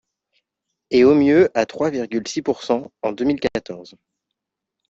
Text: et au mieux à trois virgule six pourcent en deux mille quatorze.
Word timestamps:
et 0.89 1.03
au 1.03 1.13
mieux 1.13 1.51
à 1.55 1.67
trois 1.67 1.91
virgule 1.91 2.27
six 2.27 2.41
pourcent 2.41 2.91
en 3.03 3.11
deux 3.11 3.23
mille 3.23 3.39
quatorze. 3.39 3.93